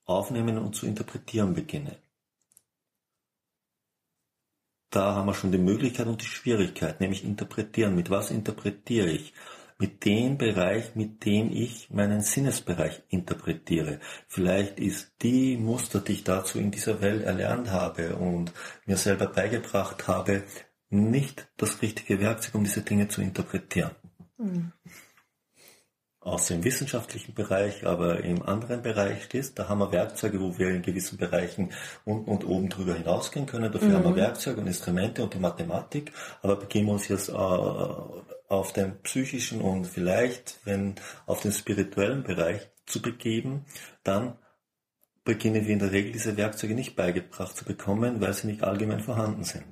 aufnehmen 0.07 0.57
und 0.59 0.75
zu 0.75 0.87
interpretieren 0.87 1.55
beginne. 1.55 1.99
Da 4.91 5.15
haben 5.15 5.27
wir 5.27 5.35
schon 5.35 5.53
die 5.53 5.59
Möglichkeit 5.59 6.07
und 6.07 6.23
die 6.23 6.27
Schwierigkeit, 6.27 7.01
nämlich 7.01 7.25
interpretieren. 7.25 7.95
Mit 7.95 8.09
was 8.11 8.31
interpretiere 8.31 9.11
ich? 9.11 9.35
Mit 9.77 10.05
dem 10.05 10.39
Bereich, 10.39 10.95
mit 10.95 11.25
dem 11.25 11.51
ich 11.53 11.91
meinen 11.91 12.23
Sinnesbereich 12.23 13.03
interpretiere. 13.09 13.99
Vielleicht 14.29 14.79
ist 14.79 15.13
die 15.21 15.57
Muster, 15.57 16.01
die 16.01 16.13
ich 16.13 16.25
dazu 16.25 16.59
in 16.59 16.71
dieser 16.71 17.01
Welt 17.01 17.25
erlernt 17.25 17.71
habe 17.73 18.17
und 18.17 18.53
mir 18.87 18.97
selber 18.97 19.27
beigebracht 19.27 20.07
habe, 20.07 20.45
nicht 20.91 21.49
das 21.57 21.83
richtige 21.83 22.21
Werkzeug, 22.21 22.55
um 22.55 22.65
diese 22.65 22.83
Dinge 22.83 23.09
zu 23.09 23.21
interpretieren. 23.21 23.91
Mhm. 24.39 24.73
Außer 26.21 26.55
im 26.55 26.65
wissenschaftlichen 26.65 27.35
Bereich, 27.35 27.85
aber 27.87 28.25
im 28.25 28.43
anderen 28.43 28.81
Bereich 28.81 29.25
stehst, 29.25 29.59
da 29.59 29.69
haben 29.69 29.81
wir 29.81 29.93
Werkzeuge, 29.93 30.41
wo 30.41 30.57
wir 30.57 30.71
in 30.71 30.81
gewissen 30.81 31.19
Bereichen 31.19 31.71
unten 32.07 32.31
und 32.31 32.47
oben 32.47 32.71
drüber 32.71 32.95
hinausgehen 32.95 33.45
können. 33.45 33.71
Dafür 33.71 33.89
mhm. 33.89 33.93
haben 33.93 34.05
wir 34.05 34.11
mhm. 34.13 34.17
Werkzeuge 34.17 34.61
und 34.63 34.67
Instrumente 34.67 35.23
und 35.23 35.35
die 35.35 35.39
Mathematik. 35.39 36.13
Aber 36.41 36.57
begeben 36.57 36.87
wir 36.87 36.93
uns 36.95 37.09
jetzt 37.09 37.29
äh, 37.29 37.33
auf 37.33 38.73
den 38.73 39.03
psychischen 39.03 39.61
und 39.61 39.87
vielleicht, 39.87 40.61
wenn 40.65 40.95
auf 41.27 41.43
den 41.43 41.53
spirituellen 41.53 42.23
Bereich 42.23 42.71
zu 42.87 43.03
begeben, 43.03 43.67
dann 44.03 44.39
beginnen 45.25 45.67
wir 45.67 45.73
in 45.75 45.79
der 45.79 45.93
Regel 45.93 46.13
diese 46.13 46.39
Werkzeuge 46.39 46.75
nicht 46.75 46.97
beigebracht 46.97 47.55
zu 47.55 47.67
bekommen, 47.67 48.23
weil 48.23 48.33
sie 48.33 48.47
nicht 48.47 48.63
allgemein 48.63 49.01
vorhanden 49.01 49.45
sind. 49.45 49.65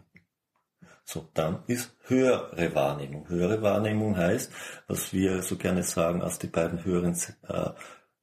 So, 1.04 1.28
dann 1.34 1.64
ist 1.66 1.94
höhere 2.06 2.74
Wahrnehmung. 2.74 3.28
Höhere 3.28 3.60
Wahrnehmung 3.62 4.16
heißt, 4.16 4.52
was 4.86 5.12
wir 5.12 5.42
so 5.42 5.56
gerne 5.56 5.82
sagen 5.82 6.22
als 6.22 6.38
die 6.38 6.46
beiden 6.46 6.84
höheren 6.84 7.16
äh, 7.48 7.70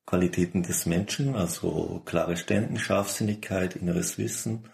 Qualitäten 0.05 0.63
des 0.63 0.85
Menschen, 0.85 1.35
also 1.35 2.01
klare 2.05 2.35
Ständen, 2.35 2.79
Scharfsinnigkeit, 2.79 3.75
inneres 3.75 4.17
Wissen 4.17 4.69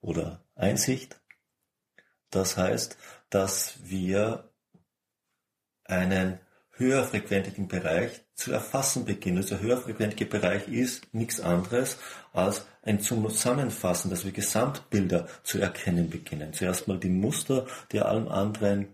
oder 0.00 0.42
Einsicht. 0.54 1.20
Das 2.30 2.56
heißt, 2.56 2.96
dass 3.28 3.78
wir 3.82 4.50
einen 5.84 6.38
höherfrequentigen 6.80 7.68
Bereich 7.68 8.22
zu 8.34 8.52
erfassen 8.52 9.04
beginnen. 9.04 9.36
Also 9.36 9.56
der 9.56 9.60
höherfrequentige 9.64 10.26
Bereich 10.26 10.66
ist 10.66 11.06
nichts 11.12 11.40
anderes 11.40 11.98
als 12.32 12.66
ein 12.82 13.00
Zusammenfassen, 13.00 14.10
dass 14.10 14.24
wir 14.24 14.32
Gesamtbilder 14.32 15.28
zu 15.44 15.60
erkennen 15.60 16.10
beginnen. 16.10 16.52
Zuerst 16.52 16.88
mal 16.88 16.98
die 16.98 17.10
Muster, 17.10 17.66
die 17.92 18.00
allem 18.00 18.28
anderen, 18.28 18.88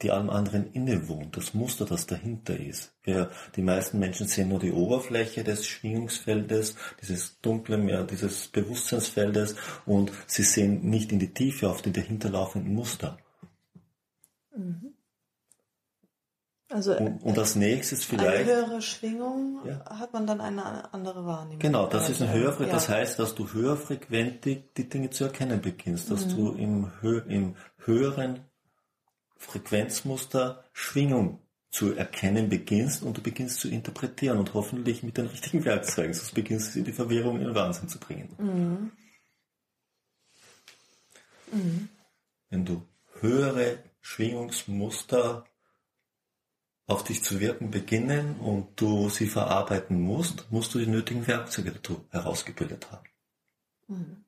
die 0.00 0.12
allem 0.12 0.30
anderen 0.30 0.72
innewohnt, 0.72 1.36
das 1.36 1.52
Muster, 1.52 1.84
das 1.84 2.06
dahinter 2.06 2.56
ist. 2.56 2.94
Wir, 3.02 3.30
die 3.56 3.62
meisten 3.62 3.98
Menschen 3.98 4.28
sehen 4.28 4.48
nur 4.48 4.60
die 4.60 4.72
Oberfläche 4.72 5.42
des 5.42 5.66
Schwingungsfeldes, 5.66 6.76
dieses 7.02 7.40
dunkle 7.40 7.76
Meer, 7.76 8.04
dieses 8.04 8.48
Bewusstseinsfeldes 8.48 9.56
und 9.84 10.12
sie 10.26 10.44
sehen 10.44 10.88
nicht 10.88 11.12
in 11.12 11.18
die 11.18 11.34
Tiefe 11.34 11.68
auf 11.68 11.82
die 11.82 11.92
dahinterlaufenden 11.92 12.72
Muster. 12.72 13.18
Mhm. 14.56 14.94
Also 16.70 16.96
und, 16.96 17.22
und 17.24 17.36
als 17.36 17.56
nächstes 17.56 18.04
vielleicht. 18.04 18.48
Eine 18.48 18.66
höhere 18.66 18.82
Schwingung 18.82 19.58
ja. 19.66 19.84
hat 19.86 20.12
man 20.12 20.26
dann 20.26 20.40
eine 20.40 20.94
andere 20.94 21.26
Wahrnehmung. 21.26 21.58
Genau, 21.58 21.88
das 21.88 22.08
ist 22.08 22.22
ein 22.22 22.32
höherer, 22.32 22.64
ja. 22.64 22.72
das 22.72 22.88
heißt, 22.88 23.18
dass 23.18 23.34
du 23.34 23.52
höherfrequentig 23.52 24.74
die 24.76 24.88
Dinge 24.88 25.10
zu 25.10 25.24
erkennen 25.24 25.60
beginnst, 25.60 26.12
dass 26.12 26.26
mhm. 26.26 26.36
du 26.36 26.52
im, 26.52 26.92
im 27.28 27.56
höheren 27.78 28.44
Frequenzmuster 29.36 30.64
Schwingung 30.72 31.40
zu 31.70 31.94
erkennen 31.94 32.48
beginnst 32.48 33.02
und 33.02 33.16
du 33.16 33.22
beginnst 33.22 33.60
zu 33.60 33.68
interpretieren 33.68 34.38
und 34.38 34.54
hoffentlich 34.54 35.02
mit 35.02 35.16
den 35.16 35.26
richtigen 35.26 35.64
Werkzeugen, 35.64 36.14
sonst 36.14 36.34
beginnst 36.34 36.76
du 36.76 36.82
die 36.82 36.92
Verwirrung 36.92 37.40
in 37.40 37.46
den 37.46 37.54
Wahnsinn 37.54 37.88
zu 37.88 37.98
bringen. 37.98 38.28
Mhm. 38.38 38.92
Mhm. 41.52 41.88
Wenn 42.48 42.64
du 42.64 42.82
höhere 43.20 43.78
Schwingungsmuster 44.00 45.44
auf 46.90 47.04
dich 47.04 47.22
zu 47.22 47.40
wirken 47.40 47.70
beginnen 47.70 48.36
und 48.40 48.68
du 48.80 49.08
sie 49.08 49.26
verarbeiten 49.26 50.00
musst, 50.00 50.50
musst 50.50 50.74
du 50.74 50.78
die 50.78 50.86
nötigen 50.86 51.26
Werkzeuge 51.26 51.72
dazu 51.72 52.04
herausgebildet 52.10 52.90
haben. 52.90 53.04
Mhm. 53.88 54.24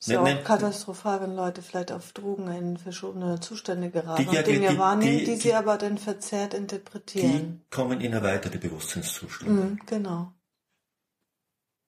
Ist 0.00 0.08
ja 0.08 0.20
auch 0.20 0.44
katastrophal, 0.44 1.20
wenn 1.20 1.36
Leute 1.36 1.62
vielleicht 1.62 1.92
auf 1.92 2.12
Drogen 2.12 2.48
in 2.48 2.76
verschobene 2.76 3.38
Zustände 3.38 3.88
geraten 3.90 4.26
die, 4.28 4.36
und 4.36 4.46
Dinge 4.48 4.70
die, 4.70 4.78
wahrnehmen, 4.78 5.18
die, 5.18 5.24
die, 5.26 5.36
sie 5.36 5.54
aber 5.54 5.78
dann 5.78 5.96
verzerrt 5.96 6.54
interpretieren. 6.54 7.62
Die 7.64 7.70
kommen 7.70 8.00
in 8.00 8.12
erweiterte 8.12 8.58
Bewusstseinszustände. 8.58 9.52
Mhm, 9.52 9.78
genau. 9.86 10.32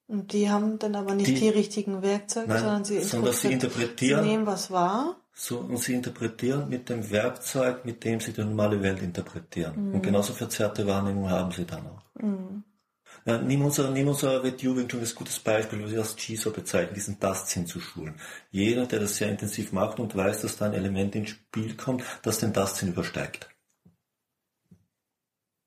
Und 0.07 0.33
die 0.33 0.49
haben 0.49 0.79
dann 0.79 0.95
aber 0.95 1.15
nicht 1.17 1.29
die, 1.29 1.35
die 1.35 1.49
richtigen 1.49 2.03
Werkzeuge, 2.03 2.49
nein, 2.49 2.59
sondern 2.61 2.85
sie, 2.85 3.01
sondern 3.01 3.33
sie 3.33 3.53
interpretieren. 3.53 4.23
Sie 4.23 4.31
nehmen 4.31 4.47
was 4.47 4.71
wahr 4.71 5.17
so, 5.37 5.59
und 5.59 5.79
sie 5.79 5.95
interpretieren 5.95 6.69
mit 6.69 6.89
dem 6.89 7.11
Werkzeug, 7.11 7.85
mit 7.85 8.05
dem 8.05 8.21
sie 8.21 8.33
die 8.33 8.45
normale 8.45 8.81
Welt 8.81 9.03
interpretieren. 9.03 9.89
Mhm. 9.89 9.95
Und 9.95 10.03
genauso 10.03 10.33
verzerrte 10.33 10.87
Wahrnehmung 10.87 11.29
haben 11.29 11.51
sie 11.51 11.65
dann 11.65 11.85
auch. 11.87 12.23
Mhm. 12.23 12.63
Ja, 13.27 13.39
nimm 13.39 13.65
unser, 13.65 13.91
nimm 13.91 14.09
unser 14.09 14.43
Wing 14.45 14.57
Chun 14.57 15.01
als 15.01 15.15
gutes 15.15 15.41
Beispiel, 15.41 15.83
was 15.83 15.91
wir 15.91 15.99
als 15.99 16.17
Jiso 16.29 16.51
bezeichnen, 16.51 16.95
diesen 16.95 17.19
Tastsinn 17.19 17.67
zu 17.67 17.81
schulen. 17.81 18.15
Jeder, 18.51 18.87
der 18.87 19.01
das 19.01 19.17
sehr 19.17 19.29
intensiv 19.29 19.73
macht 19.73 19.99
und 19.99 20.15
weiß, 20.15 20.43
dass 20.43 20.57
da 20.57 20.67
ein 20.67 20.75
Element 20.75 21.17
ins 21.17 21.31
Spiel 21.31 21.75
kommt, 21.75 22.05
das 22.23 22.39
den 22.39 22.53
Tastsinn 22.53 22.91
übersteigt. 22.91 23.49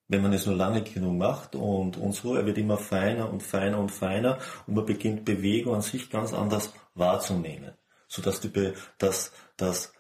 Wenn 0.08 0.22
man 0.22 0.32
es 0.32 0.46
nur 0.46 0.56
lange 0.56 0.84
genug 0.84 1.18
macht 1.18 1.56
und, 1.56 1.98
und 1.98 2.14
so, 2.14 2.36
er 2.36 2.46
wird 2.46 2.58
immer 2.58 2.78
feiner 2.78 3.30
und 3.30 3.44
feiner 3.44 3.80
und 3.80 3.92
feiner 3.92 4.38
und 4.66 4.76
man 4.76 4.86
beginnt 4.86 5.26
Bewegung 5.26 5.76
an 5.76 5.82
sich 5.82 6.10
ganz 6.10 6.32
anders 6.32 6.72
wahrzunehmen 6.94 7.74
so 8.08 8.22
dass, 8.22 8.42
die, 8.42 8.74
dass, 8.98 9.32
dass 9.58 9.92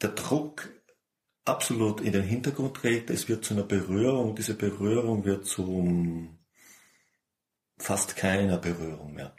der 0.00 0.10
Druck 0.10 0.70
absolut 1.44 2.00
in 2.00 2.12
den 2.12 2.22
Hintergrund 2.22 2.76
tritt. 2.76 3.10
Es 3.10 3.28
wird 3.28 3.44
zu 3.44 3.54
einer 3.54 3.64
Berührung. 3.64 4.34
Diese 4.34 4.54
Berührung 4.54 5.24
wird 5.24 5.44
zu 5.46 6.28
fast 7.78 8.16
keiner 8.16 8.58
Berührung 8.58 9.12
mehr. 9.14 9.34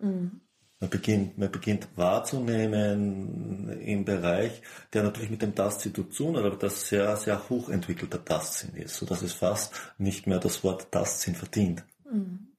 Mhm. 0.00 0.40
Man 0.78 0.90
beginnt, 0.90 1.38
man 1.38 1.50
beginnt 1.50 1.88
wahrzunehmen 1.96 3.80
im 3.80 4.04
Bereich, 4.04 4.60
der 4.92 5.04
natürlich 5.04 5.30
mit 5.30 5.40
dem 5.40 5.54
Tastsinn 5.54 5.94
zu 5.94 6.02
tun 6.02 6.36
hat, 6.36 6.44
aber 6.44 6.56
das 6.56 6.88
sehr, 6.88 7.16
sehr 7.16 7.48
hochentwickelter 7.48 8.22
Tastsinn 8.22 8.74
ist, 8.74 8.96
so 8.96 9.06
dass 9.06 9.22
es 9.22 9.32
fast 9.32 9.74
nicht 9.96 10.26
mehr 10.26 10.38
das 10.38 10.62
Wort 10.64 10.92
Tastsinn 10.92 11.34
verdient. 11.34 11.82
Mhm 12.04 12.55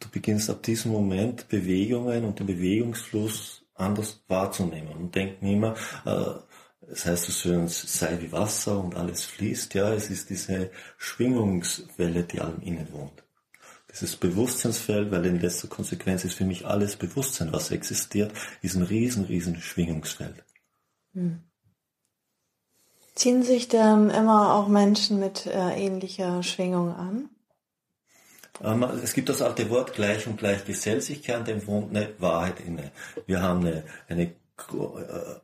du 0.00 0.08
beginnst 0.10 0.50
ab 0.50 0.62
diesem 0.62 0.92
Moment 0.92 1.48
Bewegungen 1.48 2.24
und 2.24 2.38
den 2.38 2.46
Bewegungsfluss 2.46 3.62
anders 3.74 4.22
wahrzunehmen 4.28 4.94
und 4.96 5.14
denken 5.14 5.46
immer, 5.46 5.74
äh, 6.04 6.34
das 6.88 7.04
heißt 7.04 7.24
so 7.24 7.32
schön, 7.32 7.68
sei 7.68 8.18
wie 8.20 8.32
Wasser 8.32 8.78
und 8.78 8.94
alles 8.94 9.24
fließt, 9.24 9.74
ja, 9.74 9.92
es 9.92 10.08
ist 10.08 10.30
diese 10.30 10.70
Schwingungswelle, 10.98 12.22
die 12.22 12.40
allem 12.40 12.60
innewohnt. 12.62 13.24
Dieses 13.90 14.16
Bewusstseinsfeld, 14.16 15.10
weil 15.10 15.24
in 15.26 15.40
letzter 15.40 15.68
Konsequenz 15.68 16.24
ist 16.24 16.34
für 16.34 16.44
mich 16.44 16.66
alles 16.66 16.96
Bewusstsein, 16.96 17.52
was 17.52 17.70
existiert, 17.70 18.32
ist 18.62 18.76
ein 18.76 18.82
riesen, 18.82 19.24
riesen 19.24 19.56
Schwingungsfeld. 19.56 20.44
Hm. 21.14 21.42
Ziehen 23.14 23.42
sich 23.42 23.68
dann 23.68 24.10
immer 24.10 24.54
auch 24.54 24.68
Menschen 24.68 25.18
mit 25.18 25.46
äh, 25.46 25.70
ähnlicher 25.70 26.42
Schwingung 26.42 26.94
an? 26.94 27.30
Ähm, 28.62 28.82
es 29.02 29.12
gibt 29.12 29.28
das 29.28 29.42
alte 29.42 29.68
Wort 29.70 29.94
gleich 29.94 30.26
und 30.26 30.38
gleich 30.38 30.64
gesellt 30.64 31.02
sich, 31.02 31.22
Kern, 31.22 31.44
dem 31.44 31.66
wohnt 31.66 31.94
eine 31.94 32.08
Wahrheit 32.18 32.60
inne. 32.60 32.90
Wir 33.26 33.42
haben 33.42 33.60
eine, 33.60 33.84
eine, 34.08 34.24
äh, 34.24 35.40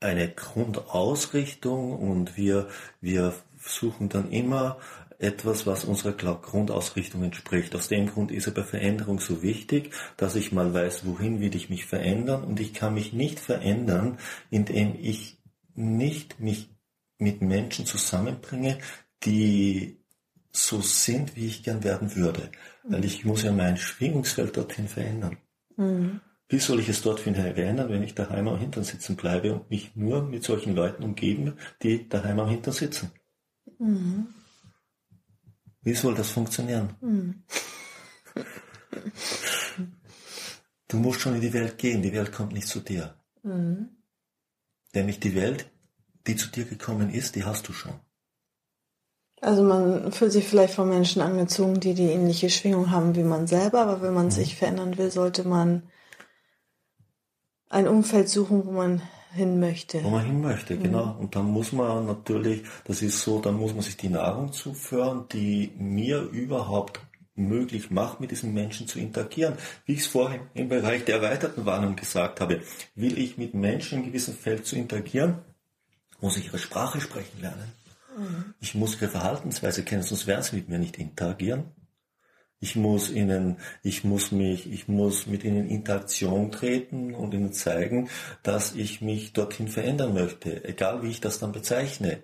eine 0.00 0.28
Grundausrichtung 0.30 1.98
und 1.98 2.36
wir, 2.36 2.68
wir 3.00 3.34
suchen 3.58 4.08
dann 4.08 4.30
immer 4.30 4.78
etwas, 5.18 5.66
was 5.66 5.84
unserer 5.84 6.12
Grundausrichtung 6.12 7.22
entspricht. 7.22 7.76
Aus 7.76 7.86
dem 7.86 8.08
Grund 8.08 8.32
ist 8.32 8.48
er 8.48 8.54
bei 8.54 8.64
Veränderung 8.64 9.20
so 9.20 9.40
wichtig, 9.42 9.94
dass 10.16 10.34
ich 10.34 10.50
mal 10.50 10.74
weiß, 10.74 11.06
wohin 11.06 11.40
will 11.40 11.54
ich 11.54 11.70
mich 11.70 11.86
verändern 11.86 12.42
und 12.42 12.58
ich 12.58 12.74
kann 12.74 12.94
mich 12.94 13.12
nicht 13.12 13.38
verändern, 13.38 14.18
indem 14.50 14.96
ich 15.00 15.38
nicht 15.74 16.40
mich 16.40 16.70
mit 17.18 17.40
Menschen 17.40 17.86
zusammenbringe, 17.86 18.78
die 19.24 20.01
so 20.52 20.80
sind, 20.80 21.34
wie 21.34 21.46
ich 21.46 21.62
gern 21.62 21.82
werden 21.82 22.14
würde. 22.14 22.50
Weil 22.84 23.04
ich 23.04 23.24
muss 23.24 23.42
ja 23.42 23.52
mein 23.52 23.76
Schwingungsfeld 23.76 24.56
dorthin 24.56 24.88
verändern. 24.88 25.38
Mhm. 25.76 26.20
Wie 26.48 26.58
soll 26.58 26.80
ich 26.80 26.88
es 26.90 27.00
dort 27.00 27.20
verändern, 27.20 27.88
wenn 27.88 28.02
ich 28.02 28.14
daheim 28.14 28.46
am 28.48 28.58
Hintern 28.58 28.84
sitzen 28.84 29.16
bleibe 29.16 29.54
und 29.54 29.70
mich 29.70 29.96
nur 29.96 30.22
mit 30.22 30.44
solchen 30.44 30.74
Leuten 30.74 31.02
umgeben, 31.02 31.54
die 31.82 32.08
daheim 32.08 32.40
am 32.40 32.48
Hintern 32.48 32.74
sitzen? 32.74 33.10
Mhm. 33.78 34.26
Wie 35.80 35.94
soll 35.94 36.14
das 36.14 36.30
funktionieren? 36.30 36.94
Mhm. 37.00 37.44
Du 40.88 40.98
musst 40.98 41.20
schon 41.22 41.34
in 41.34 41.40
die 41.40 41.54
Welt 41.54 41.78
gehen, 41.78 42.02
die 42.02 42.12
Welt 42.12 42.32
kommt 42.32 42.52
nicht 42.52 42.68
zu 42.68 42.80
dir. 42.80 43.14
Mhm. 43.42 43.88
Nämlich 44.94 45.20
die 45.20 45.34
Welt, 45.34 45.70
die 46.26 46.36
zu 46.36 46.48
dir 46.48 46.66
gekommen 46.66 47.08
ist, 47.08 47.34
die 47.34 47.44
hast 47.44 47.66
du 47.66 47.72
schon. 47.72 47.98
Also 49.42 49.64
man 49.64 50.12
fühlt 50.12 50.30
sich 50.30 50.46
vielleicht 50.46 50.74
von 50.74 50.88
Menschen 50.88 51.20
angezogen, 51.20 51.80
die 51.80 51.94
die 51.94 52.06
ähnliche 52.06 52.48
Schwingung 52.48 52.92
haben 52.92 53.16
wie 53.16 53.24
man 53.24 53.48
selber, 53.48 53.80
aber 53.80 54.00
wenn 54.00 54.14
man 54.14 54.26
mhm. 54.26 54.30
sich 54.30 54.54
verändern 54.54 54.96
will, 54.98 55.10
sollte 55.10 55.42
man 55.42 55.82
ein 57.68 57.88
Umfeld 57.88 58.28
suchen, 58.28 58.64
wo 58.64 58.70
man 58.70 59.02
hin 59.34 59.58
möchte. 59.58 60.04
Wo 60.04 60.10
man 60.10 60.24
hin 60.24 60.40
möchte, 60.40 60.76
mhm. 60.76 60.84
genau. 60.84 61.16
Und 61.18 61.34
dann 61.34 61.46
muss 61.46 61.72
man 61.72 62.06
natürlich, 62.06 62.62
das 62.84 63.02
ist 63.02 63.20
so, 63.20 63.40
dann 63.40 63.54
muss 63.54 63.72
man 63.72 63.82
sich 63.82 63.96
die 63.96 64.10
Nahrung 64.10 64.52
zuführen, 64.52 65.24
die 65.32 65.72
mir 65.76 66.20
überhaupt 66.20 67.00
möglich 67.34 67.90
macht, 67.90 68.20
mit 68.20 68.30
diesen 68.30 68.54
Menschen 68.54 68.86
zu 68.86 69.00
interagieren. 69.00 69.54
Wie 69.86 69.94
ich 69.94 70.02
es 70.02 70.06
vorhin 70.06 70.42
im 70.54 70.68
Bereich 70.68 71.04
der 71.04 71.16
erweiterten 71.16 71.66
Warnung 71.66 71.96
gesagt 71.96 72.40
habe, 72.40 72.60
will 72.94 73.18
ich 73.18 73.38
mit 73.38 73.54
Menschen 73.54 73.98
in 73.98 74.04
gewissem 74.04 74.34
Feld 74.34 74.66
zu 74.66 74.76
interagieren, 74.76 75.38
muss 76.20 76.36
ich 76.36 76.46
ihre 76.46 76.58
Sprache 76.58 77.00
sprechen 77.00 77.40
lernen. 77.40 77.81
Ich 78.60 78.74
muss 78.74 79.00
ihre 79.00 79.10
Verhaltensweise 79.10 79.84
kennen, 79.84 80.02
sonst 80.02 80.26
werden 80.26 80.42
sie 80.42 80.56
mit 80.56 80.68
mir 80.68 80.78
nicht 80.78 80.98
interagieren. 80.98 81.72
Ich 82.60 82.76
muss 82.76 83.10
ihnen, 83.10 83.58
ich 83.82 84.04
muss 84.04 84.30
mich, 84.30 84.70
ich 84.70 84.86
muss 84.86 85.26
mit 85.26 85.42
ihnen 85.42 85.66
in 85.66 85.78
Interaktion 85.78 86.52
treten 86.52 87.12
und 87.12 87.34
ihnen 87.34 87.52
zeigen, 87.52 88.08
dass 88.44 88.76
ich 88.76 89.00
mich 89.00 89.32
dorthin 89.32 89.66
verändern 89.66 90.14
möchte, 90.14 90.64
egal 90.64 91.02
wie 91.02 91.10
ich 91.10 91.20
das 91.20 91.40
dann 91.40 91.50
bezeichne. 91.50 92.22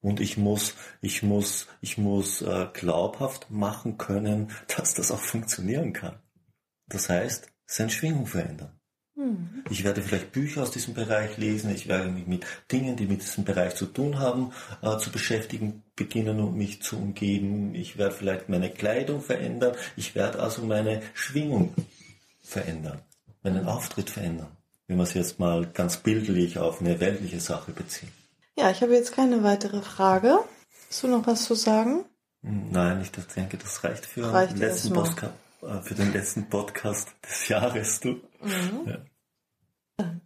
Und 0.00 0.20
ich 0.20 0.36
muss, 0.36 0.74
ich 1.00 1.22
muss, 1.22 1.68
ich 1.80 1.98
muss 1.98 2.42
äh, 2.42 2.68
glaubhaft 2.72 3.50
machen 3.50 3.98
können, 3.98 4.50
dass 4.76 4.94
das 4.94 5.12
auch 5.12 5.20
funktionieren 5.20 5.92
kann. 5.92 6.18
Das 6.86 7.08
heißt, 7.08 7.52
seine 7.66 7.90
Schwingung 7.90 8.26
verändern. 8.26 8.77
Mhm. 9.18 9.64
Ich 9.68 9.82
werde 9.82 10.00
vielleicht 10.00 10.30
Bücher 10.30 10.62
aus 10.62 10.70
diesem 10.70 10.94
Bereich 10.94 11.36
lesen, 11.38 11.74
ich 11.74 11.88
werde 11.88 12.08
mich 12.08 12.28
mit 12.28 12.46
Dingen, 12.70 12.96
die 12.96 13.06
mit 13.06 13.20
diesem 13.20 13.44
Bereich 13.44 13.74
zu 13.74 13.86
tun 13.86 14.20
haben, 14.20 14.52
äh, 14.80 14.96
zu 14.98 15.10
beschäftigen 15.10 15.82
beginnen 15.96 16.38
und 16.38 16.56
mich 16.56 16.82
zu 16.82 16.96
umgeben. 16.96 17.74
Ich 17.74 17.98
werde 17.98 18.14
vielleicht 18.14 18.48
meine 18.48 18.70
Kleidung 18.70 19.20
verändern, 19.20 19.74
ich 19.96 20.14
werde 20.14 20.38
also 20.38 20.62
meine 20.62 21.02
Schwingung 21.14 21.74
verändern, 22.40 23.00
meinen 23.42 23.66
Auftritt 23.66 24.08
verändern, 24.08 24.56
wenn 24.86 24.98
wir 24.98 25.02
es 25.02 25.14
jetzt 25.14 25.40
mal 25.40 25.66
ganz 25.66 25.96
bildlich 25.96 26.58
auf 26.58 26.80
eine 26.80 27.00
weltliche 27.00 27.40
Sache 27.40 27.72
beziehen. 27.72 28.12
Ja, 28.56 28.70
ich 28.70 28.82
habe 28.82 28.94
jetzt 28.94 29.12
keine 29.12 29.42
weitere 29.42 29.82
Frage. 29.82 30.38
Hast 30.88 31.02
du 31.02 31.08
noch 31.08 31.26
was 31.26 31.44
zu 31.44 31.56
sagen? 31.56 32.04
Nein, 32.42 33.02
ich 33.02 33.10
denke, 33.10 33.56
das 33.56 33.82
reicht 33.82 34.06
für 34.06 34.32
reicht 34.32 34.52
den 34.52 34.60
letzten 34.60 34.92
äh, 34.92 35.30
für 35.82 35.94
den 35.94 36.12
letzten 36.12 36.48
Podcast 36.48 37.14
des 37.24 37.48
Jahres, 37.48 38.00
du. 38.00 38.20
Mhm. 38.40 38.86
Ja. 38.86 38.98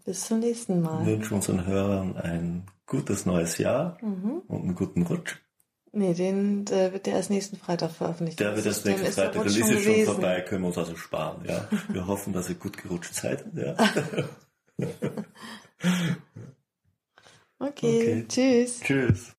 Bis 0.05 0.27
zum 0.27 0.41
nächsten 0.41 0.83
Mal. 0.83 1.07
Wir 1.07 1.15
wünschen 1.15 1.35
unseren 1.35 1.67
Hörern 1.67 2.17
ein 2.17 2.67
gutes 2.87 3.25
neues 3.25 3.59
Jahr 3.59 3.97
mhm. 4.03 4.43
und 4.47 4.63
einen 4.63 4.75
guten 4.75 5.03
Rutsch. 5.03 5.37
Nee, 5.93 6.15
den 6.15 6.65
der 6.65 6.93
wird 6.93 7.07
der 7.07 7.15
erst 7.15 7.31
nächsten 7.31 7.57
Freitag 7.57 7.91
veröffentlicht. 7.91 8.41
Der 8.41 8.57
wird 8.57 8.67
erst 8.67 8.85
nächsten 8.87 9.13
Freitag. 9.13 9.33
Der 9.33 9.45
ist 9.47 9.59
schon, 9.59 9.79
schon 9.79 10.05
vorbei, 10.05 10.41
können 10.41 10.63
wir 10.63 10.69
uns 10.69 10.79
also 10.79 10.97
sparen. 10.97 11.45
Ja, 11.47 11.69
wir 11.89 12.07
hoffen, 12.07 12.33
dass 12.33 12.49
ihr 12.49 12.55
gut 12.55 12.77
gerutscht 12.79 13.15
seid. 13.15 13.45
Ja. 13.55 13.77
okay, 17.59 18.25
okay, 18.25 18.25
tschüss. 18.29 18.81
Tschüss. 18.81 19.33